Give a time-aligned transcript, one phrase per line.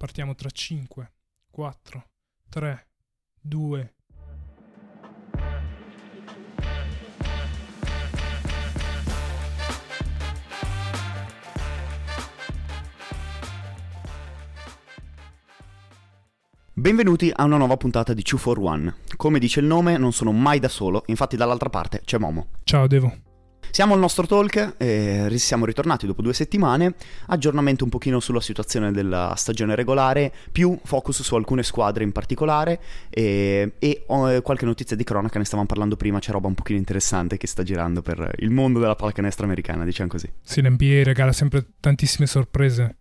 [0.00, 1.12] Partiamo tra 5,
[1.50, 2.04] 4,
[2.48, 2.88] 3,
[3.42, 3.94] 2.
[16.72, 18.94] Benvenuti a una nuova puntata di 2 for One.
[19.16, 22.46] Come dice il nome, non sono mai da solo, infatti dall'altra parte c'è Momo.
[22.64, 23.28] Ciao Devo.
[23.72, 26.94] Siamo al nostro talk, eh, siamo ritornati dopo due settimane,
[27.26, 32.80] aggiornamento un pochino sulla situazione della stagione regolare, più focus su alcune squadre in particolare
[33.08, 36.78] eh, e oh, qualche notizia di cronaca, ne stavamo parlando prima, c'è roba un pochino
[36.78, 40.28] interessante che sta girando per il mondo della pallacanestro americana, diciamo così.
[40.42, 42.96] Sì, l'NBA regala sempre tantissime sorprese,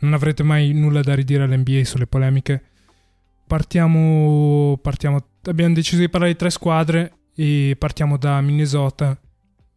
[0.00, 2.62] non avrete mai nulla da ridire all'NBA sulle polemiche.
[3.46, 9.18] Partiamo, partiamo, abbiamo deciso di parlare di tre squadre e partiamo da Minnesota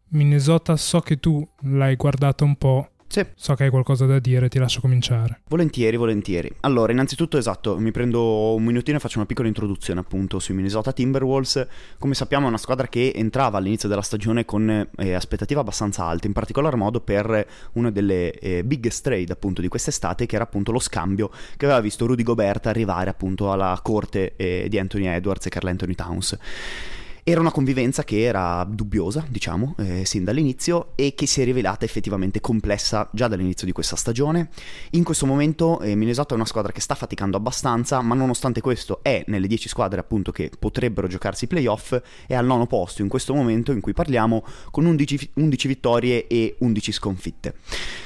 [0.09, 2.89] Minnesota, so che tu l'hai guardato un po'.
[3.09, 3.25] Sì.
[3.35, 5.39] So che hai qualcosa da dire, ti lascio cominciare.
[5.47, 6.51] Volentieri, volentieri.
[6.61, 10.91] Allora, innanzitutto, esatto, mi prendo un minutino e faccio una piccola introduzione appunto sui Minnesota
[10.91, 11.67] Timberwolves.
[11.97, 16.27] Come sappiamo è una squadra che entrava all'inizio della stagione con eh, aspettative abbastanza alte,
[16.27, 20.73] in particolar modo per una delle eh, biggest trade appunto di quest'estate, che era appunto
[20.73, 25.45] lo scambio che aveva visto Rudy Gobert arrivare appunto alla corte eh, di Anthony Edwards
[25.45, 26.37] e Carl Anthony Towns.
[27.29, 31.83] Era una convivenza che era dubbiosa, diciamo, eh, sin dall'inizio e che si è rivelata
[31.83, 34.47] effettivamente complessa già dall'inizio di questa stagione.
[34.91, 38.99] In questo momento eh, Minnesota è una squadra che sta faticando abbastanza, ma nonostante questo
[39.01, 43.09] è nelle 10 squadre appunto che potrebbero giocarsi i playoff, è al nono posto in
[43.09, 47.55] questo momento in cui parliamo con 11, 11 vittorie e 11 sconfitte.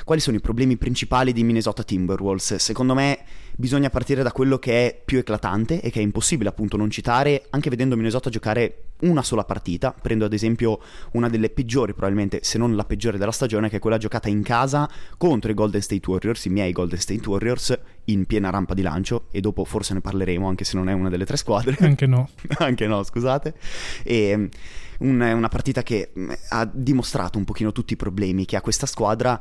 [0.03, 2.55] Quali sono i problemi principali di Minnesota Timberwolves?
[2.55, 3.19] Secondo me
[3.55, 7.45] bisogna partire da quello che è più eclatante e che è impossibile appunto non citare,
[7.49, 9.93] anche vedendo Minnesota giocare una sola partita.
[9.99, 10.79] Prendo ad esempio
[11.13, 14.43] una delle peggiori, probabilmente, se non la peggiore della stagione, che è quella giocata in
[14.43, 18.81] casa contro i Golden State Warriors, i miei Golden State Warriors, in piena rampa di
[18.81, 19.25] lancio.
[19.31, 21.75] E dopo forse ne parleremo, anche se non è una delle tre squadre.
[21.79, 22.29] Anche no.
[22.59, 23.53] anche no, scusate.
[24.03, 24.49] E
[24.99, 26.11] una partita che
[26.49, 29.39] ha dimostrato un pochino tutti i problemi che ha questa squadra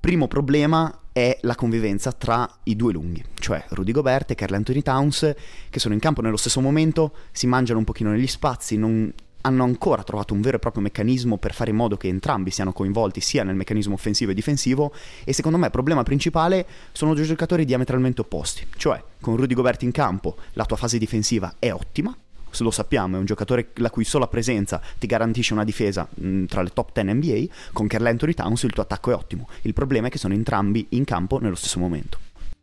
[0.00, 4.80] Primo problema è la convivenza tra i due lunghi, cioè Rudy Gobert e Carl Anthony
[4.80, 5.34] Towns,
[5.68, 9.12] che sono in campo nello stesso momento, si mangiano un pochino negli spazi, non
[9.42, 12.72] hanno ancora trovato un vero e proprio meccanismo per fare in modo che entrambi siano
[12.72, 14.90] coinvolti sia nel meccanismo offensivo e difensivo
[15.22, 19.82] e secondo me il problema principale sono due giocatori diametralmente opposti, cioè con Rudy Gobert
[19.82, 22.16] in campo la tua fase difensiva è ottima,
[22.58, 26.44] lo sappiamo, è un giocatore la cui sola presenza ti garantisce una difesa mh, mm,
[26.46, 29.48] tra le top 10 NBA, con Carl Anthony Towns il tuo attacco è ottimo.
[29.62, 32.18] Il problema è che sono entrambi in campo nello stesso momento.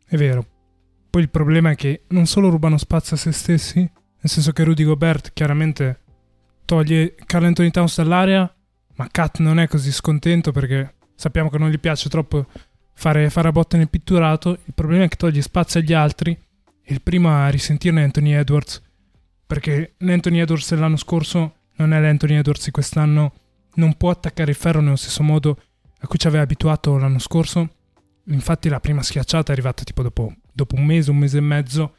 [0.06, 0.46] È vero.
[1.10, 4.64] Poi il problema è che non solo rubano spazio a se stessi, nel senso che
[4.64, 6.02] Rudy Gobert chiaramente
[6.66, 8.54] toglie Carl Anthony Towns dall'area,
[8.96, 12.46] ma Kat non è così scontento perché sappiamo che non gli piace troppo
[12.94, 14.60] fare, fare a botte nel pitturato.
[14.66, 18.34] Il problema è che toglie spazio agli altri e il primo a risentirne è Anthony
[18.34, 18.82] Edwards
[19.48, 23.34] perché l'Anthony Edwards dell'anno scorso non è l'Anthony Edwards di quest'anno,
[23.76, 25.62] non può attaccare il ferro nello stesso modo
[26.00, 27.70] a cui ci aveva abituato l'anno scorso.
[28.26, 31.96] Infatti la prima schiacciata è arrivata tipo dopo, dopo un mese, un mese e mezzo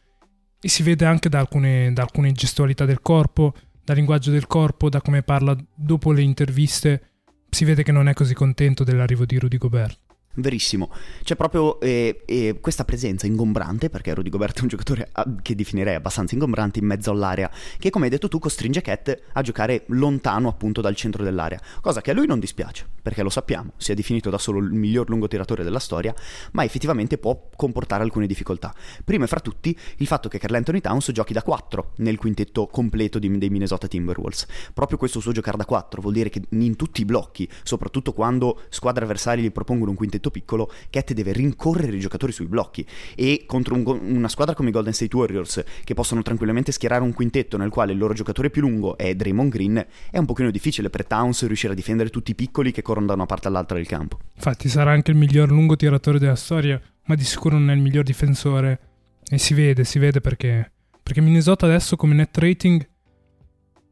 [0.61, 4.91] e si vede anche da alcune, da alcune gestualità del corpo, dal linguaggio del corpo,
[4.91, 7.13] da come parla dopo le interviste,
[7.49, 9.99] si vede che non è così contento dell'arrivo di Rudy Gobert.
[10.39, 10.91] Verissimo,
[11.25, 15.57] c'è proprio eh, eh, questa presenza ingombrante, perché Rudy Gobert è un giocatore ah, che
[15.57, 19.83] definirei abbastanza ingombrante in mezzo all'area, che come hai detto tu costringe Cat a giocare
[19.89, 23.91] lontano appunto dal centro dell'area, cosa che a lui non dispiace, perché lo sappiamo, si
[23.91, 26.15] è definito da solo il miglior lungotiratore della storia,
[26.53, 28.73] ma effettivamente può comportare alcune difficoltà.
[29.05, 32.69] Prima e fra tutti il fatto che Carl Anthony Towns giochi da 4 nel quintetto
[32.69, 34.47] completo di, dei Minnesota Timberwolves.
[34.73, 38.61] Proprio questo suo giocare da 4 vuol dire che in tutti i blocchi, soprattutto quando
[38.69, 42.87] squadre avversarie gli propongono un quintetto molto piccolo, Cat deve rincorrere i giocatori sui blocchi
[43.15, 43.85] e contro un,
[44.15, 47.93] una squadra come i Golden State Warriors che possono tranquillamente schierare un quintetto nel quale
[47.93, 51.73] il loro giocatore più lungo è Draymond Green, è un pochino difficile per Towns riuscire
[51.73, 54.19] a difendere tutti i piccoli che corrono da una parte all'altra del campo.
[54.35, 57.81] Infatti sarà anche il miglior lungo tiratore della storia, ma di sicuro non è il
[57.81, 58.81] miglior difensore
[59.29, 60.73] e si vede, si vede perché
[61.03, 62.87] perché Minnesota adesso come net rating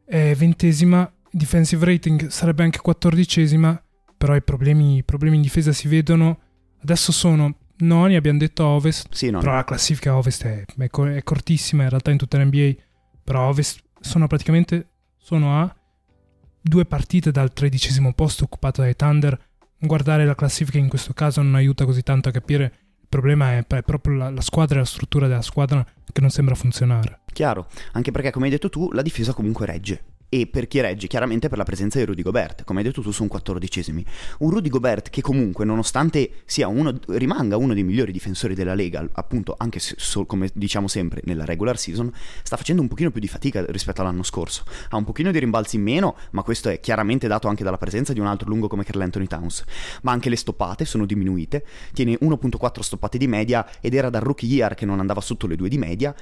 [0.05, 3.83] è ventesima, defensive rating sarebbe anche quattordicesima
[4.17, 6.39] però i problemi, i problemi in difesa si vedono.
[6.83, 11.83] Adesso sono noni, abbiamo detto Ovest, sì, però la classifica Ovest è, è, è, cortissima
[11.83, 12.75] in realtà in tutta l'NBA,
[13.23, 15.77] però Ovest sono praticamente sono a
[16.61, 19.39] due partite dal tredicesimo posto occupato dai Thunder.
[19.79, 22.65] Guardare la classifica in questo caso non aiuta così tanto a capire
[23.01, 26.31] il problema è, è proprio la, la squadra e la struttura della squadra che non
[26.31, 27.21] sembra funzionare.
[27.33, 31.07] Chiaro, anche perché come hai detto tu la difesa comunque regge e per chi regge
[31.07, 32.65] chiaramente per la presenza di Rudy Gobert.
[32.65, 34.05] Come hai detto tu sono quattordicesimi.
[34.39, 36.31] Un Rudy Gobert che comunque nonostante
[36.67, 41.21] uno, rimanga uno dei migliori difensori della Lega appunto anche se, so, come diciamo sempre
[41.25, 42.13] nella regular season
[42.43, 44.65] sta facendo un pochino più di fatica rispetto all'anno scorso.
[44.91, 48.13] Ha un pochino di rimbalzi in meno ma questo è chiaramente dato anche dalla presenza
[48.13, 49.65] di un altro lungo come Carl Anthony Towns.
[50.03, 51.65] Ma anche le stoppate sono diminuite.
[51.93, 55.57] Tiene 1.4 stoppate di media ed era dal rookie year che non andava sotto le
[55.57, 56.15] due di media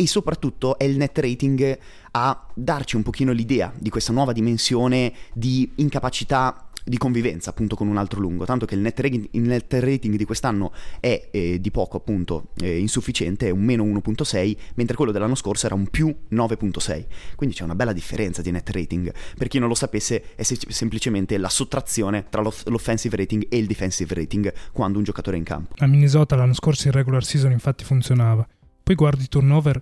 [0.00, 1.78] e soprattutto è il net rating
[2.12, 7.86] a darci un pochino l'idea di questa nuova dimensione di incapacità di convivenza appunto con
[7.86, 11.60] un altro lungo, tanto che il net rating, il net rating di quest'anno è eh,
[11.60, 15.86] di poco appunto eh, insufficiente, è un meno 1.6, mentre quello dell'anno scorso era un
[15.88, 17.04] più 9.6,
[17.36, 20.56] quindi c'è una bella differenza di net rating, per chi non lo sapesse è se-
[20.68, 25.44] semplicemente la sottrazione tra l'offensive rating e il defensive rating quando un giocatore è in
[25.44, 25.74] campo.
[25.76, 28.48] A Minnesota l'anno scorso in regular season infatti funzionava,
[28.90, 29.80] poi guardi turnover.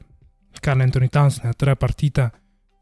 [0.60, 2.32] Carl Anthony Towns ne ha tre partite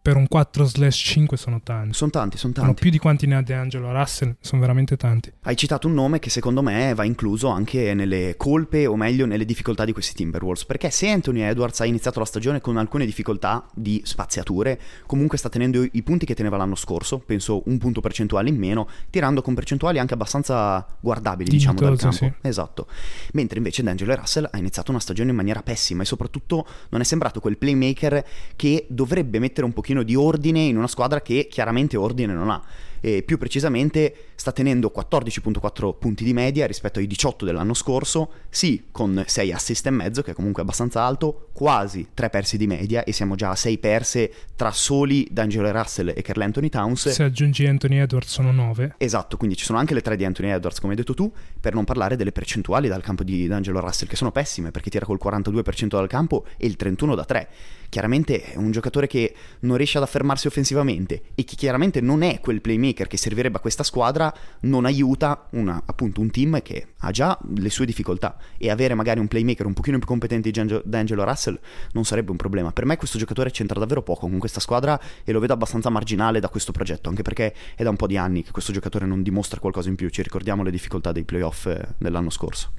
[0.06, 1.92] per un 4/5 sono tanti.
[1.94, 2.68] Sono tanti, sono tanti.
[2.68, 5.32] Sono più di quanti ne ha DeAngelo Russell, sono veramente tanti.
[5.42, 9.44] Hai citato un nome che secondo me va incluso anche nelle colpe o meglio nelle
[9.44, 13.66] difficoltà di questi Timberwolves, perché se Anthony Edwards ha iniziato la stagione con alcune difficoltà
[13.74, 18.48] di spaziature, comunque sta tenendo i punti che teneva l'anno scorso, penso un punto percentuale
[18.48, 22.16] in meno, tirando con percentuali anche abbastanza guardabili, diciamo, dal campo.
[22.16, 22.32] Sì.
[22.42, 22.86] Esatto.
[23.32, 27.04] Mentre invece DeAngelo Russell ha iniziato una stagione in maniera pessima e soprattutto non è
[27.04, 28.24] sembrato quel playmaker
[28.54, 32.50] che dovrebbe mettere un pochino pochino di ordine in una squadra che chiaramente ordine non
[32.50, 32.62] ha
[33.06, 38.86] e più precisamente sta tenendo 14.4 punti di media rispetto ai 18 dell'anno scorso, sì
[38.90, 43.04] con 6 assist e mezzo che è comunque abbastanza alto, quasi 3 persi di media
[43.04, 47.08] e siamo già a 6 perse tra soli D'Angelo Russell e Carl Anthony Towns.
[47.10, 48.96] Se aggiungi Anthony Edwards sono 9.
[48.98, 51.74] Esatto, quindi ci sono anche le 3 di Anthony Edwards come hai detto tu, per
[51.74, 55.20] non parlare delle percentuali dal campo di D'Angelo Russell che sono pessime perché tira col
[55.22, 57.48] 42% dal campo e il 31 da 3.
[57.88, 62.40] Chiaramente è un giocatore che non riesce ad affermarsi offensivamente e che chiaramente non è
[62.40, 67.10] quel playmaker che servirebbe a questa squadra, non aiuta una, appunto un team che ha
[67.10, 71.24] già le sue difficoltà e avere magari un playmaker un pochino più competente di D'Angelo
[71.24, 71.58] Russell
[71.92, 72.72] non sarebbe un problema.
[72.72, 76.40] Per me questo giocatore c'entra davvero poco con questa squadra e lo vedo abbastanza marginale
[76.40, 79.22] da questo progetto, anche perché è da un po' di anni che questo giocatore non
[79.22, 82.72] dimostra qualcosa in più, ci ricordiamo le difficoltà dei playoff eh, dell'anno scorso.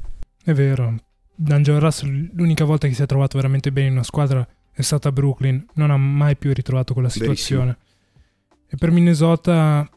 [0.43, 0.95] È vero,
[1.35, 5.09] D'Angelo Russell l'unica volta che si è trovato veramente bene in una squadra è stata
[5.09, 7.77] a Brooklyn, non ha mai più ritrovato quella situazione.
[7.77, 7.85] Verissimo.
[8.69, 9.89] E per Minnesota,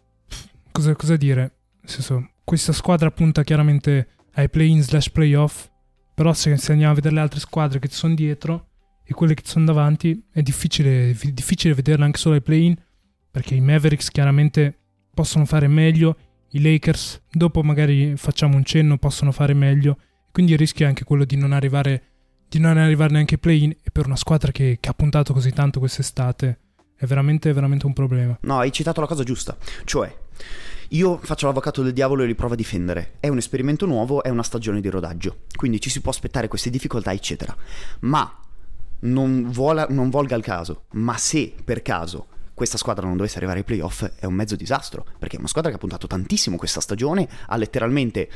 [0.73, 1.41] cosa, cosa dire?
[1.81, 5.69] Nel senso, questa squadra punta chiaramente ai play-in slash playoff,
[6.15, 8.69] però se, se, andiamo a vedere le altre squadre che ci sono dietro
[9.05, 12.77] e quelle che ci sono davanti, è difficile, difficile vederle anche solo ai play-in,
[13.31, 14.79] perché i Mavericks chiaramente
[15.13, 16.17] possono fare meglio,
[16.51, 19.99] i Lakers, dopo magari facciamo un cenno, possono fare meglio,
[20.33, 22.05] quindi il rischio è anche quello di non arrivare
[22.51, 25.53] di non arrivare neanche ai play-in e per una squadra che, che ha puntato così
[25.53, 26.59] tanto quest'estate
[26.97, 28.37] è veramente, veramente un problema.
[28.43, 30.13] No, hai citato la cosa giusta, cioè
[30.89, 33.15] io faccio l'avvocato del diavolo e li provo a difendere.
[33.21, 36.71] È un esperimento nuovo, è una stagione di rodaggio, quindi ci si può aspettare queste
[36.71, 37.55] difficoltà, eccetera.
[38.01, 38.41] Ma
[39.01, 43.61] non, vola, non volga il caso, ma se per caso questa squadra non dovesse arrivare
[43.61, 46.81] ai playoff è un mezzo disastro, perché è una squadra che ha puntato tantissimo questa
[46.81, 48.29] stagione, ha letteralmente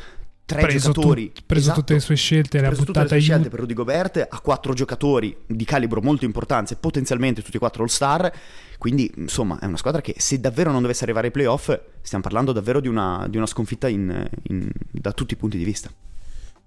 [0.45, 1.33] tre preso giocatori.
[1.33, 3.61] Tu, preso esatto, tutte le sue scelte, le ha buttate tutte le sue scelte per
[3.61, 8.33] Rudy Gobert, ha quattro giocatori di calibro molto importante, potenzialmente tutti e quattro all-star.
[8.79, 12.53] Quindi, insomma, è una squadra che se davvero non dovesse arrivare ai playoff, stiamo parlando
[12.53, 15.91] davvero di una, di una sconfitta in, in, da tutti i punti di vista.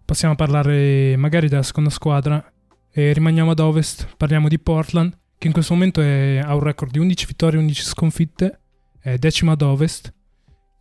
[0.03, 2.43] Passiamo a parlare magari della seconda squadra
[2.91, 4.07] e rimaniamo ad ovest.
[4.17, 7.61] Parliamo di Portland, che in questo momento è, ha un record di 11 vittorie e
[7.61, 8.59] 11 sconfitte,
[8.99, 10.15] è decima ad ovest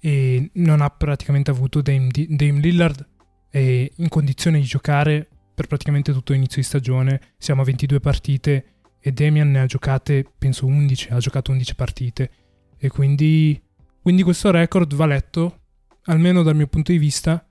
[0.00, 3.07] e non ha praticamente avuto Dame, Dame Lillard
[3.53, 7.21] in condizione di giocare per praticamente tutto l'inizio di stagione.
[7.38, 8.65] Siamo a 22 partite
[9.00, 12.31] e Damian ne ha giocate, penso 11, ha giocato 11 partite.
[12.76, 13.59] E quindi,
[14.03, 15.61] quindi questo record va letto,
[16.05, 17.49] almeno dal mio punto di vista,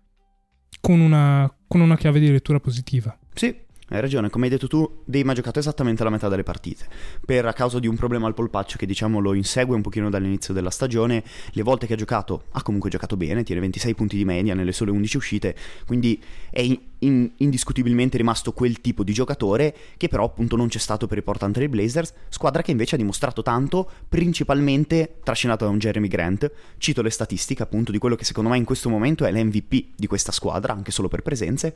[0.80, 3.18] con una, con una chiave di lettura positiva.
[3.34, 6.88] Sì, hai ragione, come hai detto tu, Dame ha giocato esattamente la metà delle partite.
[7.24, 10.56] Per a causa di un problema al polpaccio che diciamo lo insegue un pochino dall'inizio
[10.56, 14.26] della stagione, le volte che ha giocato ha comunque giocato bene, tiene 26 punti di
[14.26, 16.62] media nelle sole 11 uscite, quindi è
[17.00, 21.24] in, indiscutibilmente rimasto quel tipo di giocatore che però appunto non c'è stato per i
[21.24, 26.52] Portland Trail Blazers, squadra che invece ha dimostrato tanto, principalmente trascinato da un Jeremy Grant.
[26.78, 30.08] Cito le statistiche appunto di quello che secondo me in questo momento è l'MVP di
[30.08, 31.76] questa squadra, anche solo per presenze.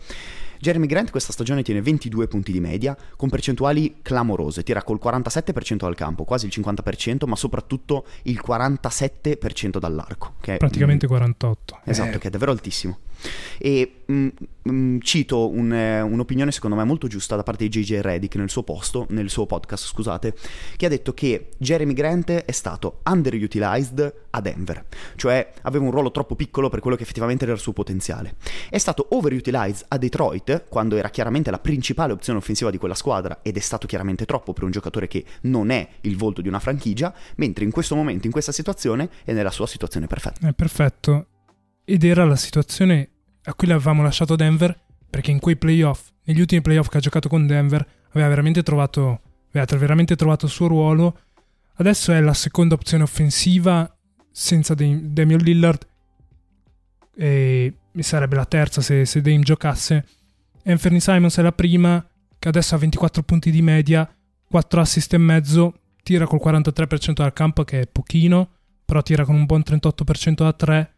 [0.59, 5.85] Jeremy Grant questa stagione tiene 22 punti di media, con percentuali clamorose, tira col 47%
[5.85, 10.33] al campo, quasi il 50%, ma soprattutto il 47% dall'arco.
[10.41, 11.79] Che è, Praticamente 48.
[11.85, 12.19] Esatto, eh.
[12.19, 12.99] che è davvero altissimo.
[13.57, 14.27] E mh,
[14.63, 18.49] mh, cito un, eh, un'opinione secondo me molto giusta da parte di JJ Reddick nel
[18.49, 20.33] suo posto, nel suo podcast, scusate,
[20.75, 24.85] che ha detto che Jeremy Grant è stato underutilized a Denver,
[25.15, 28.35] cioè aveva un ruolo troppo piccolo per quello che effettivamente era il suo potenziale.
[28.69, 33.39] È stato overutilized a Detroit, quando era chiaramente la principale opzione offensiva di quella squadra
[33.41, 36.59] ed è stato chiaramente troppo per un giocatore che non è il volto di una
[36.59, 40.47] franchigia, mentre in questo momento, in questa situazione, è nella sua situazione perfetta.
[40.47, 41.25] È perfetto.
[41.91, 43.09] Ed era la situazione
[43.45, 44.79] a cui l'avevamo lasciato Denver,
[45.09, 49.21] perché in quei playoff, negli ultimi playoff che ha giocato con Denver, aveva veramente trovato,
[49.51, 51.19] aveva veramente trovato il suo ruolo.
[51.77, 53.91] Adesso è la seconda opzione offensiva
[54.29, 55.87] senza Damian Lillard
[57.15, 60.05] e sarebbe la terza se, se Dame giocasse.
[60.65, 64.07] Anthony Simons è la prima, che adesso ha 24 punti di media,
[64.47, 68.47] 4 assist e mezzo, tira col 43% dal campo che è pochino,
[68.85, 70.93] però tira con un buon 38% da 3.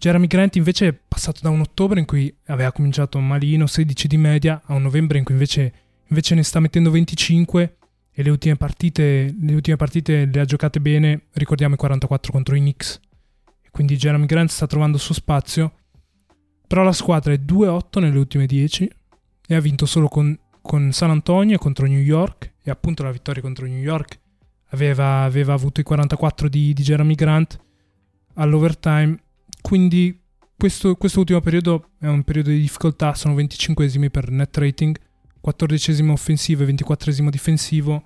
[0.00, 4.16] Jeremy Grant invece è passato da un ottobre in cui aveva cominciato malino, 16 di
[4.16, 5.74] media, a un novembre in cui invece,
[6.06, 7.76] invece ne sta mettendo 25
[8.10, 12.56] e le ultime, partite, le ultime partite le ha giocate bene, ricordiamo i 44 contro
[12.56, 12.98] i Knicks.
[13.70, 15.70] Quindi Jeremy Grant sta trovando il suo spazio,
[16.66, 18.90] però la squadra è 2-8 nelle ultime 10
[19.48, 22.54] e ha vinto solo con, con San Antonio contro New York.
[22.62, 24.18] E appunto la vittoria contro New York
[24.70, 27.60] aveva, aveva avuto i 44 di, di Jeremy Grant
[28.36, 29.24] all'overtime
[29.60, 30.20] quindi
[30.56, 34.94] questo, ultimo periodo è un periodo di difficoltà, sono 25esimi per net rating,
[35.40, 38.04] 14 offensivo e 24 difensivo.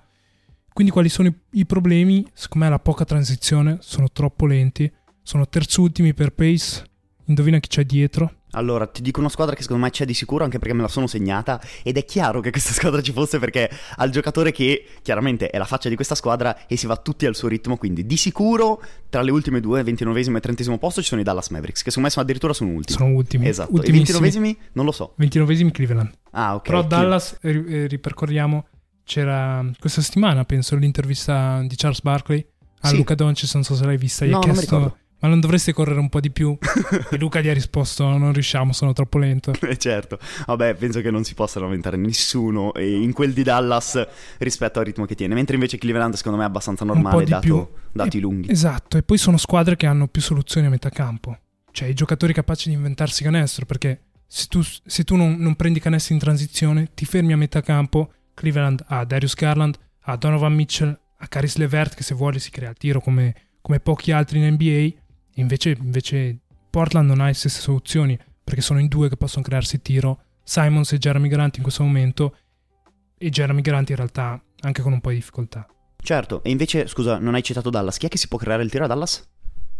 [0.71, 2.25] Quindi quali sono i, i problemi?
[2.33, 4.89] Secondo me la poca transizione, sono troppo lenti,
[5.21, 6.83] sono terzultimi per pace,
[7.25, 8.43] indovina chi c'è dietro?
[8.55, 10.87] Allora, ti dico una squadra che secondo me c'è di sicuro anche perché me la
[10.87, 14.85] sono segnata ed è chiaro che questa squadra ci fosse perché ha il giocatore che
[15.01, 18.05] chiaramente è la faccia di questa squadra e si va tutti al suo ritmo, quindi
[18.05, 21.83] di sicuro tra le ultime due, 29 e 30 posto, ci sono i Dallas Mavericks,
[21.83, 22.97] che secondo me sono addirittura sono ultimi.
[22.97, 23.47] Sono ultimi.
[23.47, 23.81] Esatto.
[23.81, 25.13] I 29 non lo so.
[25.15, 26.11] 29 Cleveland.
[26.31, 26.61] Ah, ok.
[26.63, 28.65] Però Dallas, eh, ripercorriamo,
[29.03, 32.45] c'era questa settimana, penso, l'intervista di Charles Barkley
[32.81, 32.97] a sì.
[32.97, 35.99] Luca Doncic, non so se l'hai vista, gli no, ha chiesto ma non dovresti correre
[35.99, 36.55] un po' di più?
[37.09, 39.53] e Luca gli ha risposto: Non riusciamo, sono troppo lento.
[39.65, 44.79] Eh certo, vabbè, penso che non si possa lamentare nessuno in quel di Dallas rispetto
[44.79, 45.33] al ritmo che tiene.
[45.33, 48.51] Mentre invece Cleveland, secondo me, è abbastanza normale, dato, dati e, lunghi.
[48.51, 51.37] Esatto, e poi sono squadre che hanno più soluzioni a metà campo.
[51.71, 55.79] Cioè, i giocatori capaci di inventarsi canestro, perché se tu, se tu non, non prendi
[55.79, 58.11] canestro in transizione, ti fermi a metà campo.
[58.35, 62.69] Cleveland ha Darius Garland, ha Donovan Mitchell, ha Caris Levert, che se vuole si crea
[62.69, 65.04] il tiro come, come pochi altri in NBA
[65.35, 66.39] Invece, invece
[66.69, 70.91] Portland non ha le stesse soluzioni perché sono in due che possono crearsi tiro, Simons
[70.93, 72.35] e Jeremy Grant in questo momento
[73.17, 75.67] e Jeremy Grant in realtà anche con un po' di difficoltà.
[75.97, 78.69] Certo, e invece scusa, non hai citato Dallas, chi è che si può creare il
[78.69, 79.27] tiro a Dallas?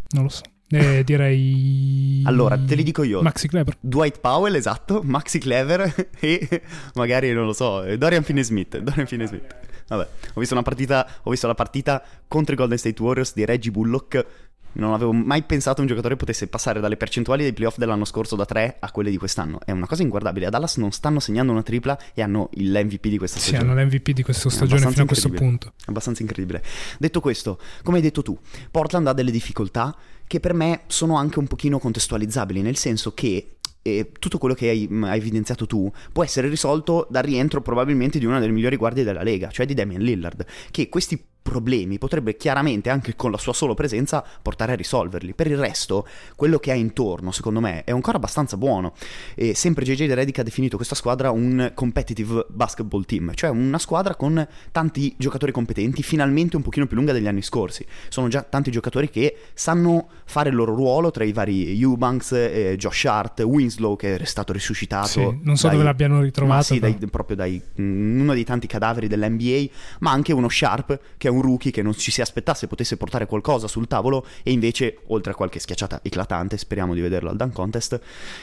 [0.10, 0.42] Non lo so.
[0.70, 2.24] Eh, direi.
[2.26, 3.22] Allora, te li dico io.
[3.22, 3.78] Maxi Clever.
[3.80, 5.02] Dwight Powell, esatto.
[5.06, 6.62] Maxi Clever e
[6.96, 8.80] magari, non lo so, Dorian Finney-Smith.
[8.80, 9.56] Dorian Finney-Smith.
[9.88, 13.46] Vabbè, ho visto, una partita, ho visto la partita contro i Golden State Warriors di
[13.46, 14.45] Reggie Bullock
[14.76, 18.46] non avevo mai pensato un giocatore potesse passare dalle percentuali dei playoff dell'anno scorso da
[18.46, 19.60] 3 a quelle di quest'anno.
[19.64, 20.48] È una cosa inguardabile.
[20.48, 23.64] A Dallas non stanno segnando una tripla e hanno l'MVP di questa stagione.
[23.64, 25.74] Sì, hanno l'MVP di questa stagione fino a questo punto.
[25.86, 26.64] Abbastanza incredibile.
[26.98, 28.38] Detto questo, come hai detto tu,
[28.72, 29.96] Portland ha delle difficoltà
[30.28, 33.52] che per me sono anche un pochino contestualizzabili, nel senso che
[33.88, 38.26] e tutto quello che hai, hai, evidenziato tu può essere risolto dal rientro probabilmente di
[38.26, 42.90] una delle migliori guardie della Lega, cioè di Damian Lillard, che questi problemi potrebbe chiaramente
[42.90, 45.36] anche con la sua sola presenza portare a risolverli.
[45.36, 48.94] Per il resto, quello che ha intorno, secondo me, è ancora abbastanza buono.
[49.36, 54.16] E sempre JJ Redick ha definito questa squadra un competitive basketball team, cioè una squadra
[54.16, 57.86] con tanti giocatori competenti, finalmente un pochino più lunga degli anni scorsi.
[58.10, 62.76] Sono già tanti giocatori che sanno fare il loro ruolo tra i vari Eubanks, eh,
[62.76, 65.08] Josh Hart, Winslow che è stato risuscitato.
[65.08, 66.64] Sì, non so dai, dove l'abbiano ritrovato.
[66.64, 69.66] sì, dai, proprio da mm, uno dei tanti cadaveri dell'NBA,
[70.00, 73.26] ma anche uno Sharp che è un rookie che non ci si aspettasse potesse portare
[73.26, 77.54] qualcosa sul tavolo e invece, oltre a qualche schiacciata eclatante, speriamo di vederlo al Dunk
[77.54, 78.00] Contest,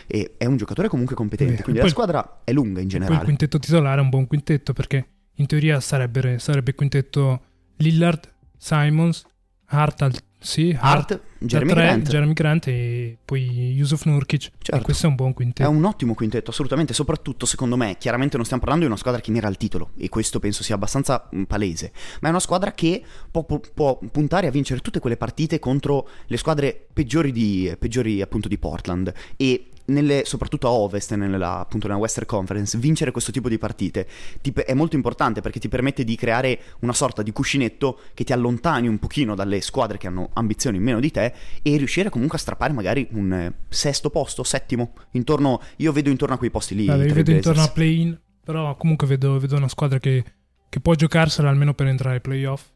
[0.06, 3.18] è un giocatore comunque competente, Beh, quindi poi, la squadra è lunga in generale.
[3.18, 7.40] Il quintetto titolare è un buon quintetto perché in teoria sarebbe, sarebbe quintetto
[7.76, 9.25] Lillard, Simons,
[9.66, 12.08] Hart al sì, Hart, Jeremy, tre, Grant.
[12.08, 14.50] Jeremy Grant e poi Yusuf Nurkic.
[14.58, 14.82] Certo.
[14.82, 15.68] Questo è un buon quintetto.
[15.68, 16.92] È un ottimo quintetto, assolutamente.
[16.92, 20.08] Soprattutto, secondo me, chiaramente non stiamo parlando di una squadra che mira al titolo, e
[20.08, 21.92] questo penso sia abbastanza palese.
[22.20, 26.37] Ma è una squadra che può, può puntare a vincere tutte quelle partite contro le
[26.37, 29.12] squadre peggiori, di, peggiori appunto di Portland.
[29.37, 34.06] E nelle, soprattutto a Ovest, nella, appunto nella Western Conference, vincere questo tipo di partite
[34.40, 38.32] ti, è molto importante perché ti permette di creare una sorta di cuscinetto che ti
[38.32, 42.40] allontani un pochino dalle squadre che hanno ambizioni meno di te e riuscire comunque a
[42.40, 46.86] strappare magari un eh, sesto posto, settimo, intorno, io vedo intorno a quei posti lì.
[46.86, 50.24] Vabbè, io vedo intorno a play-in, però comunque vedo, vedo una squadra che,
[50.68, 52.68] che, può giocarsela almeno per entrare ai playoff.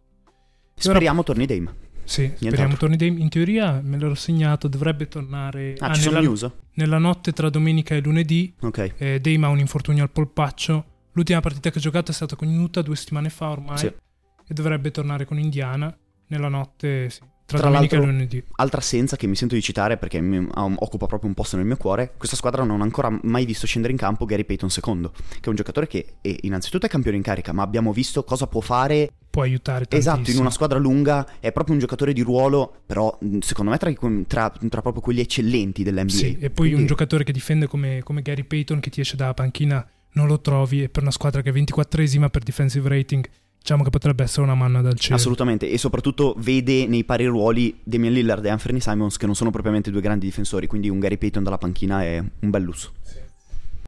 [0.75, 1.27] Speriamo ora...
[1.27, 1.85] torni Dame.
[2.07, 3.21] Sì, speriamo torni Dame.
[3.21, 8.01] In teoria me l'ero segnato, dovrebbe tornare ah, ah, nella, nella, notte tra domenica e
[8.01, 8.55] lunedì.
[8.61, 8.95] Ok.
[8.97, 10.85] Eh, Dame ha un infortunio al polpaccio.
[11.13, 13.79] L'ultima partita che ha giocato è stata con Utah due settimane fa ormai.
[13.79, 13.87] Sì.
[13.87, 15.95] E dovrebbe tornare con Indiana
[16.29, 18.43] nella notte, sì, tra, Tra e lunedì.
[18.57, 21.65] Altra assenza che mi sento di citare perché mi um, occupa proprio un posto nel
[21.65, 25.11] mio cuore, questa squadra non ha ancora mai visto scendere in campo Gary Payton II,
[25.13, 28.49] che è un giocatore che è, innanzitutto è campione in carica, ma abbiamo visto cosa
[28.49, 30.15] può fare può aiutare tantissimo.
[30.15, 33.93] Esatto, in una squadra lunga è proprio un giocatore di ruolo, però secondo me tra,
[34.27, 36.11] tra, tra proprio quelli eccellenti dell'NBA.
[36.11, 36.81] Sì, e poi Quindi...
[36.81, 40.41] un giocatore che difende come, come, Gary Payton che ti esce dalla panchina non lo
[40.41, 43.29] trovi e per una squadra che è 24esima per defensive rating
[43.67, 45.17] diciamo che potrebbe essere una manna dal cielo.
[45.17, 49.51] Assolutamente, e soprattutto vede nei pari ruoli Damian Lillard e Anthony Simons che non sono
[49.51, 52.93] propriamente due grandi difensori, quindi un Gary Payton dalla panchina è un bel lusso.
[53.03, 53.17] Sì.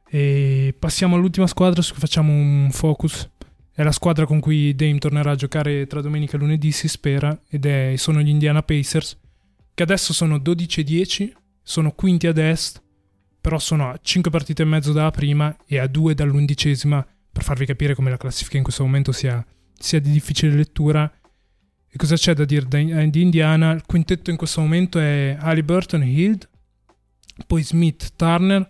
[0.09, 3.29] E passiamo all'ultima squadra su cui facciamo un focus.
[3.71, 7.39] È la squadra con cui Dame tornerà a giocare tra domenica e lunedì, si spera,
[7.47, 9.17] ed è, sono gli Indiana Pacers,
[9.73, 12.81] che adesso sono 12 e 10, sono quinti ad est,
[13.39, 17.65] però sono a 5 partite e mezzo dalla prima e a 2 dall'undicesima, per farvi
[17.65, 19.41] capire come la classifica in questo momento sia
[19.79, 21.11] sia di difficile lettura.
[21.91, 23.71] E cosa c'è da dire di Indiana?
[23.71, 26.47] Il quintetto in questo momento è Halliburton Hild,
[27.47, 28.69] poi Smith, Turner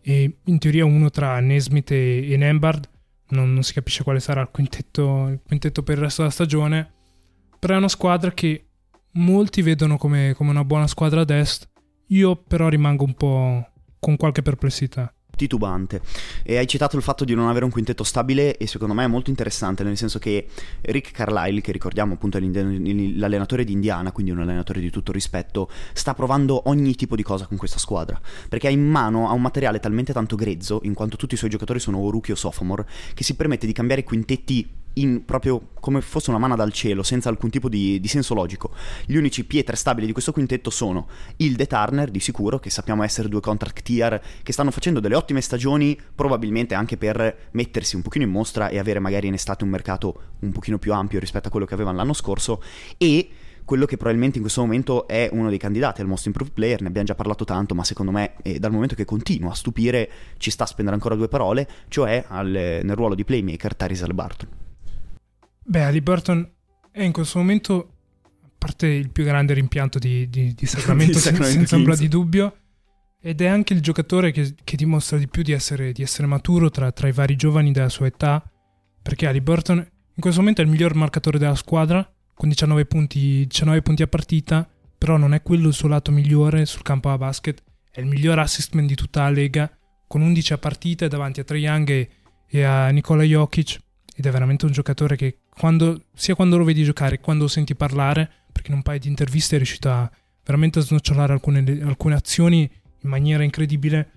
[0.00, 2.88] e in teoria uno tra Nesmith e, e Nembard.
[3.28, 6.92] Non, non, si capisce quale sarà il quintetto, il quintetto, per il resto della stagione.
[7.58, 8.68] Però è una squadra che
[9.12, 11.68] molti vedono come, come una buona squadra ad est.
[12.08, 13.68] Io però rimango un po'
[13.98, 16.00] con qualche perplessità titubante.
[16.42, 19.06] E hai citato il fatto di non avere un quintetto stabile e secondo me è
[19.08, 20.46] molto interessante, nel senso che
[20.82, 25.70] Rick Carlisle, che ricordiamo appunto è l'allenatore di Indiana, quindi un allenatore di tutto rispetto,
[25.92, 29.42] sta provando ogni tipo di cosa con questa squadra, perché ha in mano ha un
[29.42, 32.86] materiale talmente tanto grezzo, in quanto tutti i suoi giocatori sono o rookie o sophomore,
[33.14, 37.28] che si permette di cambiare quintetti in, proprio come fosse una mano dal cielo, senza
[37.28, 38.72] alcun tipo di, di, senso logico.
[39.06, 43.02] Gli unici pietre stabili di questo quintetto sono il The Turner, di sicuro, che sappiamo
[43.02, 48.02] essere due contract tier, che stanno facendo delle ottime stagioni, probabilmente anche per mettersi un
[48.02, 51.48] pochino in mostra e avere magari in estate un mercato un pochino più ampio rispetto
[51.48, 52.62] a quello che avevano l'anno scorso,
[52.96, 53.28] e
[53.64, 56.88] quello che probabilmente in questo momento è uno dei candidati al Most Improved Player, ne
[56.88, 60.50] abbiamo già parlato tanto, ma secondo me eh, dal momento che continua a stupire ci
[60.50, 64.63] sta a spendere ancora due parole, cioè al, nel ruolo di playmaker Tyrese Barton.
[65.66, 66.48] Beh, Ali Burton
[66.90, 67.94] è in questo momento,
[68.42, 72.56] a parte il più grande rimpianto di, di, di Sacramento, Sacramento senza ombra di dubbio,
[73.20, 76.70] ed è anche il giocatore che, che dimostra di più di essere, di essere maturo
[76.70, 78.42] tra, tra, i vari giovani della sua età,
[79.00, 83.46] perché Ali Burton in questo momento è il miglior marcatore della squadra, con 19 punti,
[83.46, 87.16] 19 punti a partita, però non è quello il suo lato migliore sul campo a
[87.16, 89.70] basket, è il miglior assistment di tutta la lega,
[90.06, 92.10] con 11 a partita davanti a Trae Young e,
[92.46, 93.80] e a Nikola Jokic,
[94.14, 97.48] ed è veramente un giocatore che quando, sia quando lo vedi giocare che quando lo
[97.48, 100.10] senti parlare, perché in un paio di interviste è riuscito a
[100.44, 104.10] veramente snocciolare alcune, alcune azioni in maniera incredibile,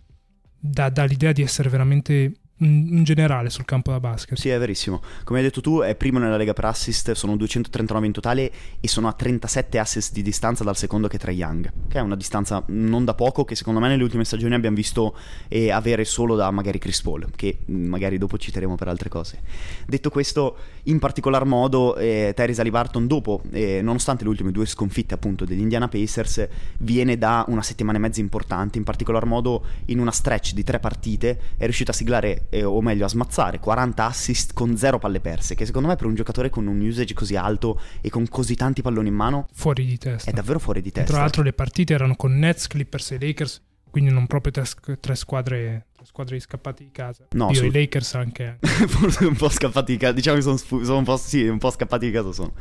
[0.59, 4.37] dà, dà l'idea di essere veramente in generale sul campo da basket.
[4.37, 5.01] Sì, è verissimo.
[5.23, 8.87] Come hai detto tu, è primo nella Lega per assist, sono 239 in totale e
[8.87, 12.15] sono a 37 assist di distanza dal secondo che è Trae Young, che è una
[12.15, 15.15] distanza non da poco che secondo me nelle ultime stagioni abbiamo visto
[15.47, 19.41] eh, avere solo da magari Chris Paul, che mm, magari dopo citeremo per altre cose.
[19.85, 25.13] Detto questo, in particolar modo eh, Tyrese Alibarton dopo, eh, nonostante le ultime due sconfitte
[25.13, 26.47] appunto degli Indiana Pacers,
[26.79, 30.79] viene da una settimana e mezza importante, in particolar modo in una stretch di tre
[30.79, 35.19] partite è riuscito a siglare eh, o meglio a smazzare 40 assist con zero palle
[35.19, 38.55] perse, che secondo me per un giocatore con un usage così alto e con così
[38.55, 40.29] tanti palloni in mano fuori di testa.
[40.29, 41.11] È davvero fuori di testa.
[41.11, 45.15] Tra l'altro le partite erano con Nets, Clippers e Lakers, quindi non proprio tre, tre
[45.15, 47.27] squadre squadre scappati di casa.
[47.31, 47.65] No, Io su...
[47.65, 48.57] i Lakers anche.
[48.61, 50.13] Forse un po' scappati di casa.
[50.13, 52.53] Diciamo che sono, sfu- sono un, po', sì, un po' scappati di casa sono.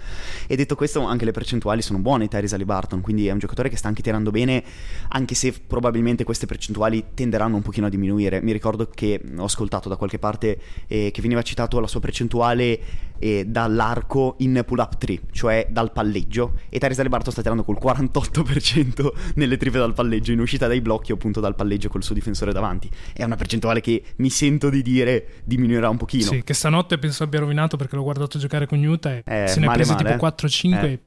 [0.46, 3.76] E detto questo, anche le percentuali sono buone Tyrese Alibarton, quindi è un giocatore che
[3.76, 4.64] sta anche tirando bene,
[5.08, 8.40] anche se probabilmente queste percentuali tenderanno un pochino a diminuire.
[8.40, 12.80] Mi ricordo che ho ascoltato da qualche parte eh, che veniva citato la sua percentuale
[13.18, 19.12] eh, dall'arco in pull-up 3, cioè dal palleggio, e Tyrese Alibarton sta tirando col 48%
[19.34, 22.90] nelle triple dal palleggio, in uscita dai blocchi appunto dal palleggio col suo difensore davanti.
[23.12, 26.30] È una percentuale che mi sento di dire diminuirà un pochino.
[26.30, 29.60] Sì, che stanotte penso abbia rovinato perché l'ho guardato giocare con Utah e eh, se
[29.60, 30.12] ne ha prese male.
[30.12, 31.00] tipo 4-5 eh.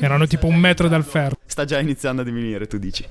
[0.00, 1.38] Erano tipo un metro dal ferro.
[1.44, 3.04] Sta già iniziando a diminuire, tu dici.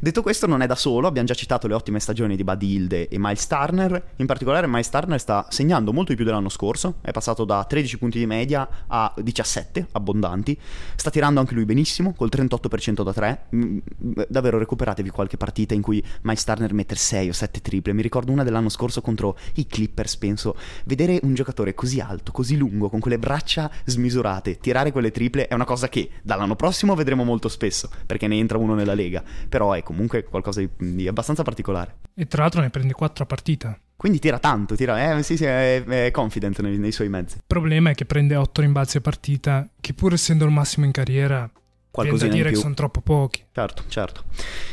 [0.00, 3.08] Detto questo, non è da solo, abbiamo già citato le ottime stagioni di Buddy Hilde
[3.08, 4.10] e Miles Turner.
[4.16, 7.98] In particolare, Miles Turner sta segnando molto di più dell'anno scorso, è passato da 13
[7.98, 10.58] punti di media a 17 abbondanti.
[10.96, 13.42] Sta tirando anche lui benissimo, col 38% da 3.
[13.54, 13.78] Mm,
[14.26, 17.92] davvero, recuperatevi qualche partita in cui Miles Turner mette 6 o 7 triple.
[17.92, 20.56] Mi ricordo una dell'anno scorso contro i Clippers, penso.
[20.86, 25.54] Vedere un giocatore così alto, così lungo, con quelle braccia smisurate, tirare quelle triple è
[25.54, 29.72] una cosa che dall'anno prossimo vedremo molto spesso, perché ne entra uno nella Lega, però
[29.72, 31.96] è comunque qualcosa di, di abbastanza particolare.
[32.14, 33.78] E tra l'altro ne prende 4 a partita.
[33.94, 37.36] Quindi tira tanto, tira, eh, sì, sì, è, è confident nei, nei, suoi mezzi.
[37.36, 40.90] Il problema è che prende 8 rimbalzi a partita, che pur essendo il massimo in
[40.90, 41.48] carriera,
[41.92, 43.44] Qualcosa da dire che sono troppo pochi.
[43.52, 44.24] Certo, certo.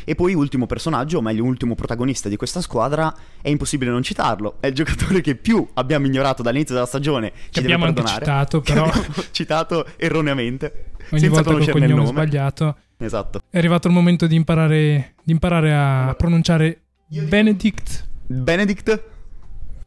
[0.06, 4.56] E poi ultimo personaggio, o meglio ultimo protagonista di questa squadra, è impossibile non citarlo.
[4.62, 7.34] È il giocatore che più abbiamo ignorato dall'inizio della stagione.
[7.50, 8.90] Che abbiamo anche citato, però.
[9.32, 10.92] Citato erroneamente.
[11.12, 12.08] Ogni senza volta conoscerne il nome.
[12.08, 12.78] sbagliato.
[12.98, 13.42] Esatto.
[13.50, 18.08] È arrivato il momento di imparare, di imparare a pronunciare Benedict.
[18.28, 19.04] Benedict?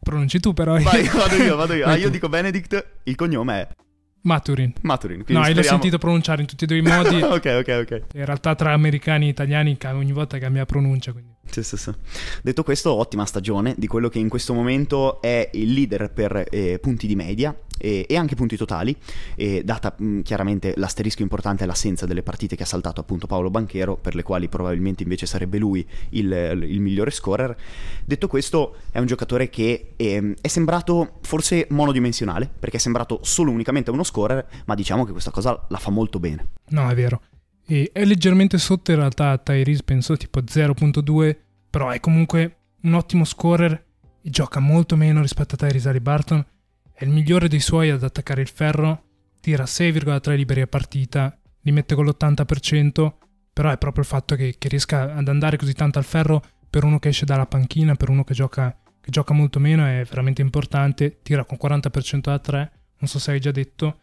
[0.01, 0.79] Pronunci tu però.
[0.79, 1.87] Vai, vado io, vado io.
[1.87, 3.69] Ah, io dico Benedict, il cognome è
[4.23, 4.73] Maturin.
[4.83, 5.19] Maturin.
[5.19, 5.55] No, speriamo...
[5.55, 7.21] l'ho sentito pronunciare in tutti e due i modi.
[7.23, 8.03] ok, ok, ok.
[8.15, 11.13] In realtà tra americani e italiani ogni volta cambia pronuncia.
[11.13, 11.35] Quindi.
[11.51, 11.93] Sì, sì, sì.
[12.43, 16.79] Detto questo, ottima stagione di quello che in questo momento è il leader per eh,
[16.81, 18.97] punti di media e, e, anche punti totali,
[19.65, 23.97] data mh, chiaramente l'asterisco importante è l'assenza delle partite che ha saltato appunto Paolo Banchero,
[23.97, 26.31] per le quali probabilmente invece sarebbe lui il,
[26.69, 27.57] il migliore scorer.
[28.05, 33.21] Detto questo, è un giocatore che è, ehm, è sembrato forse monodimensionale, perché è sembrato
[33.23, 36.51] solo unicamente uno scorer, ma diciamo che questa cosa la fa molto bene.
[36.69, 37.23] No, è vero.
[37.67, 41.37] E è leggermente sotto in realtà Tyrese, penso tipo 0.2,
[41.71, 43.85] però è comunque un ottimo scorer
[44.23, 46.45] e gioca molto meno rispetto a Tyrese Haliburton.
[46.95, 49.05] È il migliore dei suoi ad attaccare il ferro,
[49.41, 53.13] tira 6,3 liberi a partita, li mette con l'80%,
[53.53, 56.85] però è proprio il fatto che, che, riesca ad andare così tanto al ferro per
[56.85, 60.43] uno che esce dalla panchina, per uno che gioca, che gioca molto meno, è veramente
[60.43, 61.21] importante.
[61.23, 63.99] Tira con 40% da 3, non so se hai già detto.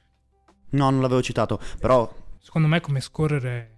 [0.71, 3.77] No, non l'avevo citato, però secondo me come scorrere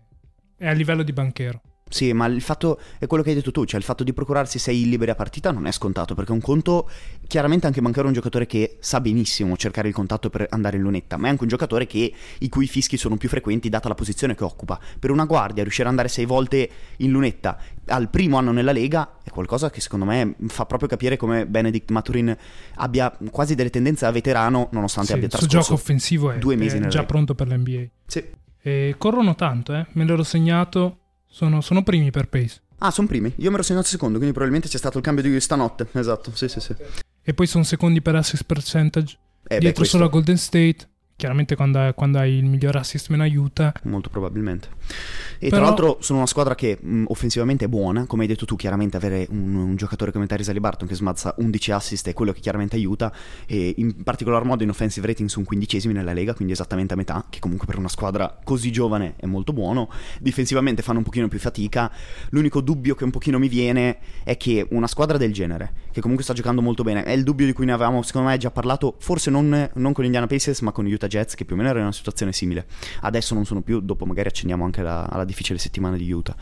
[0.57, 1.61] è a livello di banchero.
[1.91, 4.57] Sì, ma il fatto è quello che hai detto tu, cioè il fatto di procurarsi
[4.59, 6.89] sei liberi a partita non è scontato, perché un conto,
[7.27, 11.17] chiaramente anche è un giocatore che sa benissimo cercare il contatto per andare in lunetta,
[11.17, 14.35] ma è anche un giocatore che, i cui fischi sono più frequenti data la posizione
[14.35, 14.79] che occupa.
[14.97, 19.17] Per una guardia riuscire ad andare sei volte in lunetta al primo anno nella Lega
[19.23, 22.35] è qualcosa che secondo me fa proprio capire come Benedict Maturin
[22.75, 26.77] abbia quasi delle tendenze a veterano, nonostante sì, abbia trascorso gioco offensivo è, due mesi
[26.77, 27.03] è già Lega.
[27.03, 27.83] pronto per l'NBA.
[28.05, 28.23] Sì.
[28.63, 29.87] E corrono tanto, eh?
[29.93, 30.99] me l'ero segnato,
[31.31, 32.61] sono, sono primi per pace.
[32.79, 33.33] Ah, sono primi.
[33.37, 35.87] Io mi ero segnato secondo, quindi probabilmente c'è stato il cambio di stanotte.
[35.93, 36.75] Esatto, sì, sì, sì.
[37.23, 39.17] E poi sono secondi per assist percentage.
[39.47, 40.89] Eh, dietro beh, solo a Golden State.
[41.21, 43.71] Chiaramente quando, quando, hai il miglior assist meno aiuta.
[43.83, 44.69] Molto probabilmente.
[45.37, 45.57] E Però...
[45.57, 48.97] tra l'altro sono una squadra che mh, offensivamente è buona, come hai detto tu, chiaramente
[48.97, 52.75] avere un, un giocatore come Tyrese Barton che smazza 11 assist è quello che chiaramente
[52.75, 53.13] aiuta
[53.45, 57.23] e in particolar modo in offensive rating sono quindicesimi nella Lega, quindi esattamente a metà,
[57.29, 59.89] che comunque per una squadra così giovane è molto buono.
[60.19, 61.91] Difensivamente fanno un pochino più fatica.
[62.31, 66.23] L'unico dubbio che un pochino mi viene è che una squadra del genere, che comunque
[66.23, 68.95] sta giocando molto bene, è il dubbio di cui ne avevamo secondo me già parlato,
[68.99, 71.79] forse non, non con Indiana Pacers ma con Utah Jets, che più o meno era
[71.79, 72.65] in una situazione simile.
[73.01, 76.35] Adesso non sono più, dopo magari accendiamo anche alla, alla difficile settimana di Utah.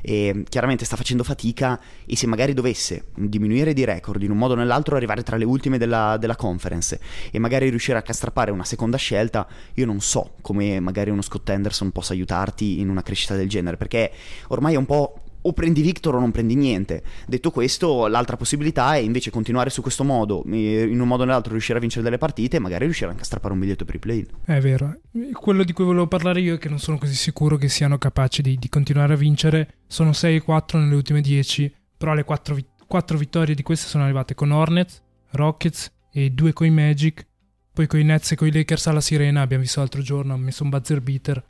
[0.00, 4.54] E chiaramente sta facendo fatica e se magari dovesse diminuire di record in un modo
[4.54, 8.64] o nell'altro, arrivare tra le ultime della, della conference e magari riuscire a castrappare una
[8.64, 13.34] seconda scelta, io non so come magari uno Scott Anderson possa aiutarti in una crescita
[13.34, 14.10] del genere, perché
[14.48, 17.02] ormai è un po' o prendi Victor o non prendi niente.
[17.26, 21.52] Detto questo, l'altra possibilità è invece continuare su questo modo, in un modo o nell'altro
[21.52, 23.98] riuscire a vincere delle partite e magari riuscire anche a strappare un biglietto per i
[23.98, 24.26] play.
[24.44, 25.00] È vero.
[25.32, 28.42] Quello di cui volevo parlare io è che non sono così sicuro che siano capaci
[28.42, 29.74] di, di continuare a vincere.
[29.86, 34.50] Sono 6-4 nelle ultime 10, però le 4, 4 vittorie di queste sono arrivate con
[34.50, 37.26] Hornets, Rockets e 2 con i Magic.
[37.72, 40.44] Poi con i Nets e con i Lakers alla Sirena abbiamo visto l'altro giorno, hanno
[40.44, 41.44] messo un buzzer beater.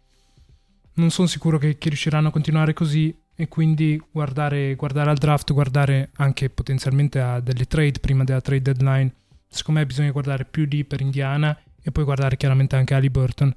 [0.95, 5.53] Non sono sicuro che, che riusciranno a continuare così e quindi guardare, guardare, al draft,
[5.53, 9.13] guardare anche potenzialmente a delle trade prima della trade deadline.
[9.49, 13.55] Secondo me bisogna guardare più lì per Indiana e poi guardare chiaramente anche Ali Burton.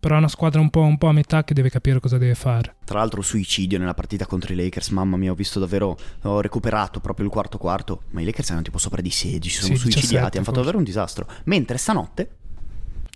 [0.00, 2.34] Però è una squadra un po', un po', a metà che deve capire cosa deve
[2.34, 2.76] fare.
[2.84, 7.00] Tra l'altro suicidio nella partita contro i Lakers, mamma mia, ho visto davvero, ho recuperato
[7.00, 10.06] proprio il quarto quarto, ma i Lakers erano tipo sopra di 16, sono sì, suicidati,
[10.06, 11.26] 17, hanno fatto davvero un disastro.
[11.44, 12.38] Mentre stanotte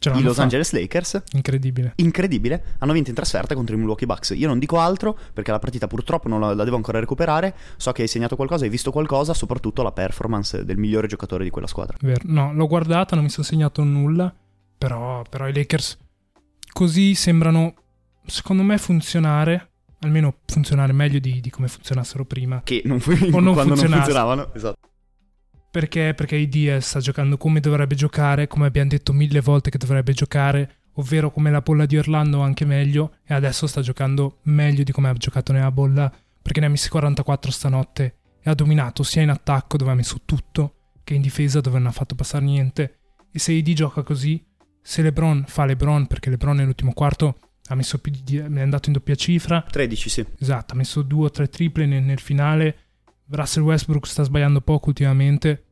[0.02, 0.42] i Los fa.
[0.42, 1.22] Angeles Lakers.
[1.32, 1.92] Incredibile.
[1.96, 2.64] Incredibile.
[2.78, 4.30] Hanno vinto in trasferta contro i Milwaukee Bucks.
[4.36, 7.54] Io non dico altro perché la partita purtroppo non la, la, devo ancora recuperare.
[7.76, 11.50] So che hai segnato qualcosa, hai visto qualcosa, soprattutto la performance del migliore giocatore di
[11.50, 11.96] quella squadra.
[12.00, 12.20] Vero.
[12.24, 14.34] No, l'ho guardata, non mi sono segnato nulla.
[14.76, 15.96] Però, però i Lakers
[16.72, 17.74] così sembrano
[18.26, 19.68] secondo me, funzionare.
[20.00, 22.60] Almeno funzionare meglio di, di come funzionassero prima.
[22.62, 24.02] Che non fu- O non quando non funzionasse.
[24.02, 24.52] funzionavano.
[24.54, 24.76] Esatto.
[25.74, 26.14] Perché?
[26.14, 30.82] Perché IDS sta giocando come dovrebbe giocare, come abbiamo detto mille volte che dovrebbe giocare,
[30.92, 35.08] ovvero come la bolla di Orlando anche meglio, e adesso sta giocando meglio di come
[35.08, 39.30] ha giocato nella bolla, perché ne ha messi 44 stanotte e ha dominato sia in
[39.30, 42.98] attacco dove ha messo tutto, che in difesa dove non ha fatto passare niente.
[43.32, 44.46] E se ID gioca così,
[44.80, 48.92] se LeBron fa LeBron, perché LeBron nell'ultimo quarto ha messo più di è andato in
[48.92, 50.24] doppia cifra, 13, sì.
[50.38, 52.76] Esatto, ha messo due o tre triple nel, nel finale.
[53.28, 55.64] Russell Westbrook sta sbagliando poco ultimamente,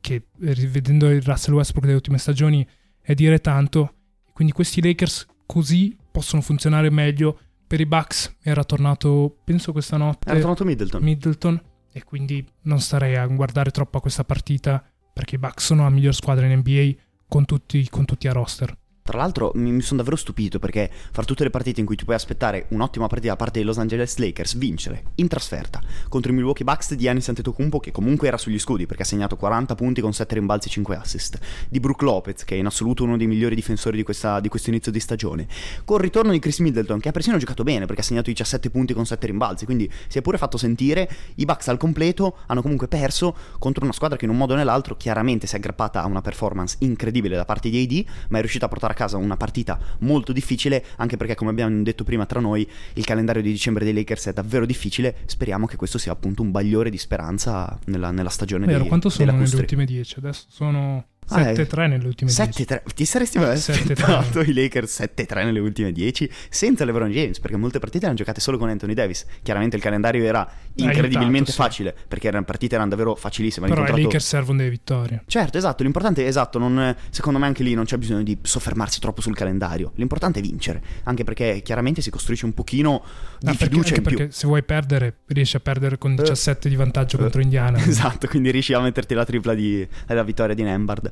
[0.00, 2.66] che eh, rivedendo il Russell Westbrook delle ultime stagioni
[3.00, 3.94] è dire tanto.
[4.32, 7.38] Quindi questi Lakers così possono funzionare meglio.
[7.66, 11.02] Per i Bucks era tornato, penso questa notte, Era tornato Middleton.
[11.02, 14.82] Middleton e quindi non starei a guardare troppo a questa partita
[15.12, 16.92] perché i Bucks sono la miglior squadra in NBA
[17.26, 18.77] con tutti, con tutti a roster.
[19.08, 22.04] Tra l'altro mi, mi sono davvero stupito perché fra tutte le partite in cui ti
[22.04, 26.34] puoi aspettare un'ottima partita da parte dei Los Angeles Lakers, vincere in trasferta contro i
[26.34, 30.02] Milwaukee Bucks di Giannis Antetokounmpo che comunque era sugli scudi perché ha segnato 40 punti
[30.02, 31.38] con 7 rimbalzi e 5 assist,
[31.70, 34.68] di Brook Lopez che è in assoluto uno dei migliori difensori di, questa, di questo
[34.68, 35.46] inizio di stagione,
[35.86, 38.92] col ritorno di Chris Middleton che ha persino giocato bene perché ha segnato 17 punti
[38.92, 42.88] con 7 rimbalzi, quindi si è pure fatto sentire, i Bucks al completo hanno comunque
[42.88, 46.06] perso contro una squadra che in un modo o nell'altro chiaramente si è aggrappata a
[46.06, 49.36] una performance incredibile da parte di AD, ma è riuscita a portare a casa una
[49.36, 53.84] partita molto difficile, anche perché come abbiamo detto prima tra noi, il calendario di dicembre
[53.84, 58.10] dei Lakers è davvero difficile, speriamo che questo sia appunto un bagliore di speranza nella,
[58.10, 59.60] nella stagione Vero, dei, quanto sono nelle Custri.
[59.60, 60.18] ultime 10?
[60.18, 62.62] Adesso sono 7-3 nelle ultime 10.
[62.64, 62.80] 7-3.
[62.94, 63.70] Ti saresti mai 7-3.
[63.70, 67.38] aspettato i Lakers 7-3 nelle ultime 10 senza LeBron James?
[67.40, 69.24] Perché molte partite erano giocate solo con Anthony Davis.
[69.42, 71.56] Chiaramente il calendario era incredibilmente aiutato, sì.
[71.56, 73.66] facile perché le partite erano davvero facilissime.
[73.66, 75.22] Però ai L'incontrato- Lakers servono delle vittorie.
[75.26, 79.00] Certo, esatto, l'importante è esatto, non- secondo me anche lì non c'è bisogno di soffermarsi
[79.00, 83.02] troppo sul calendario, l'importante è vincere, anche perché chiaramente si costruisce un pochino
[83.38, 84.02] di Ah, perché, fiducia più.
[84.02, 87.20] perché se vuoi perdere, riesci a perdere con 17 di vantaggio Eh.
[87.20, 87.78] contro Indiana.
[87.88, 91.10] Esatto, quindi riesci a metterti la tripla di, della vittoria di Nembard.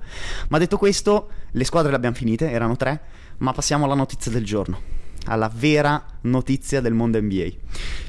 [0.49, 3.01] Ma detto questo, le squadre le abbiamo finite, erano tre,
[3.39, 4.81] ma passiamo alla notizia del giorno,
[5.27, 7.49] alla vera notizia del mondo NBA,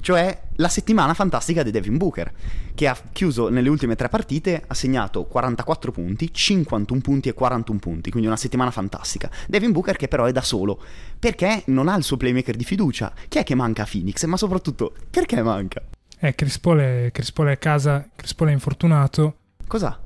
[0.02, 2.32] cioè la settimana fantastica di Devin Booker,
[2.74, 7.80] che ha chiuso nelle ultime tre partite, ha segnato 44 punti, 51 punti e 41
[7.80, 9.30] punti, quindi una settimana fantastica.
[9.48, 10.82] Devin Booker che però è da solo,
[11.20, 13.14] perché non ha il suo playmaker di fiducia.
[13.28, 14.24] Chi è che manca a Phoenix?
[14.26, 15.84] Ma soprattutto, perché manca?
[16.20, 19.36] Eh, Chris Paul è, Chris Paul è a casa, Chris Paul è infortunato.
[19.68, 20.00] Cosa?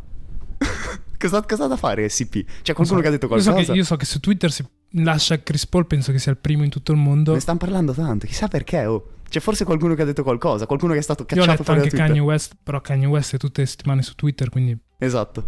[1.21, 2.45] Cosa, cosa ha da fare SCP?
[2.62, 3.71] C'è qualcuno so, che ha detto io so qualcosa?
[3.71, 6.63] che- Io so, che, su Twitter si lascia Chris Paul, penso che sia il primo
[6.63, 7.34] in tutto il mondo.
[7.34, 8.86] Ne stanno parlando tanto, chissà perché.
[8.86, 9.10] Oh.
[9.29, 11.63] C'è forse qualcuno che ha detto qualcosa, qualcuno che è stato Io ho cacciato letto
[11.63, 12.15] fuori da anche Twitter.
[12.15, 15.47] Kanye West, però Kanye West è tutte le settimane su Twitter, quindi Esatto.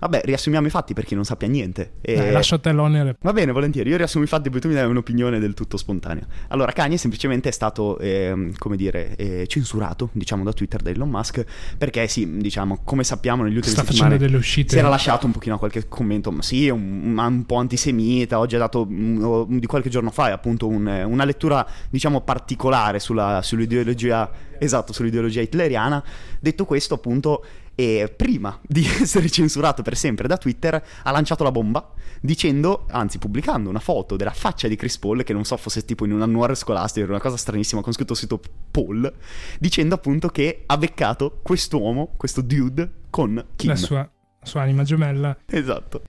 [0.00, 1.92] Vabbè, riassumiamo i fatti per chi non sappia niente.
[2.00, 3.16] E- dai, lascio a te l'onere.
[3.20, 3.90] Va bene, volentieri.
[3.90, 6.26] Io riassumo i fatti, poi tu mi dai un'opinione del tutto spontanea.
[6.48, 11.10] Allora, Kanye semplicemente è stato, ehm, come dire, eh, censurato, diciamo, da Twitter da Elon
[11.10, 11.44] Musk,
[11.76, 14.16] perché sì, diciamo, come sappiamo negli ultimi Sta settimane...
[14.16, 14.70] delle uscite.
[14.70, 18.38] Si era lasciato un pochino qualche commento, ma sì, un, un po' antisemita.
[18.38, 23.40] Oggi ha dato mm, di qualche giorno fa, appunto, un- una lettura, diciamo, particolare sulla,
[23.42, 26.02] sull'ideologia, esatto, sull'ideologia hitleriana.
[26.40, 31.50] Detto questo, appunto, e prima di essere censurato per sempre da Twitter, ha lanciato la
[31.50, 35.84] bomba dicendo, anzi pubblicando una foto della faccia di Chris Paul, che non so fosse
[35.84, 38.40] tipo in un annuario scolastico, era una cosa stranissima, con scritto sito
[38.70, 39.12] Paul,
[39.58, 43.68] dicendo appunto che ha beccato quest'uomo, questo dude, con Kim.
[43.70, 45.36] la sua, la sua anima gemella.
[45.46, 46.02] Esatto.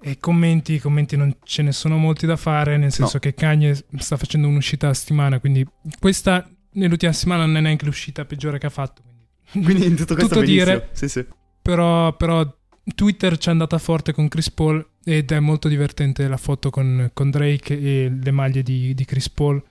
[0.00, 3.18] E commenti, commenti non ce ne sono molti da fare, nel senso No.
[3.20, 5.66] che Kanye sta facendo un'uscita a settimana, quindi
[5.98, 9.02] questa nell'ultima settimana non è neanche l'uscita peggiore che ha fatto.
[9.02, 9.26] quindi-
[9.64, 10.88] Quindi in tutto questo Tutto dire.
[10.92, 11.24] Sì, sì.
[11.62, 12.46] Però, però
[12.94, 17.10] Twitter ci è andata forte con Chris Paul ed è molto divertente la foto con,
[17.12, 19.62] con Drake e le maglie di, di Chris Paul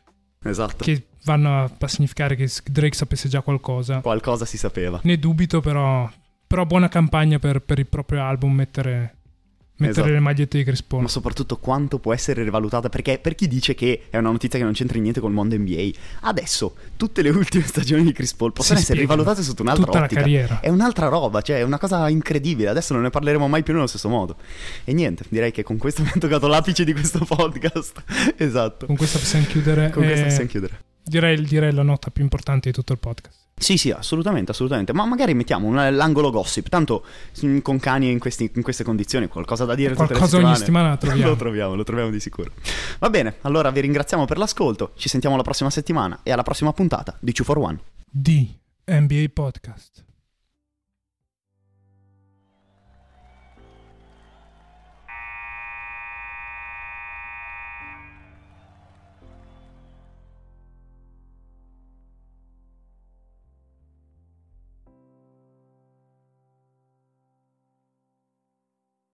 [0.44, 0.84] Esatto.
[0.84, 4.02] che vanno a, a significare che Drake sapesse già qualcosa.
[4.02, 5.00] Qualcosa si sapeva.
[5.04, 6.10] Ne dubito però,
[6.46, 9.17] però buona campagna per, per il proprio album mettere,
[9.78, 10.08] mettere Esatto.
[10.14, 11.04] le magliette di Chris Paul.
[11.04, 14.66] Ma soprattutto quanto può essere rivalutata perché per chi dice che è una notizia che
[14.66, 15.90] non c'entra niente col mondo NBA,
[16.22, 19.22] adesso tutte le ultime stagioni di Chris Paul possono Si essere spiegano.
[19.22, 20.16] rivalutate sotto un'altra Tutta ottica.
[20.16, 20.60] la carriera.
[20.60, 22.70] È un'altra roba, cioè è una cosa incredibile.
[22.70, 24.36] Adesso non ne parleremo mai più nello stesso modo.
[24.84, 28.04] E niente, direi che con questo abbiamo toccato l'apice di questo podcast.
[28.38, 28.86] esatto.
[28.88, 29.90] Con questo possiamo chiudere.
[29.92, 30.80] Con questo eh, possiamo chiudere.
[31.08, 33.46] Direi, direi la nota più importante di tutto il podcast.
[33.60, 34.94] Sì, sì, assolutamente, assolutamente.
[34.94, 36.70] Ma magari mettiamo un- l'angolo gossip.
[36.70, 37.04] Tanto
[37.44, 40.98] mm, con cani in, questi- in queste condizioni qualcosa da dire Qualcosa ogni settimana la
[40.98, 41.30] troviamo.
[41.32, 42.52] lo troviamo, lo troviamo di sicuro.
[43.00, 44.92] Va bene, allora vi ringraziamo per l'ascolto.
[44.96, 47.80] Ci sentiamo la prossima settimana e alla prossima puntata di 2 for 1.
[48.10, 50.06] di NBA Podcast.